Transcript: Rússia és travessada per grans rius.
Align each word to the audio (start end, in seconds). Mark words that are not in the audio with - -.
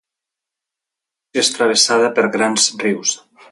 Rússia 0.03 1.43
és 1.43 1.53
travessada 1.57 2.09
per 2.17 2.27
grans 2.39 2.69
rius. 2.87 3.15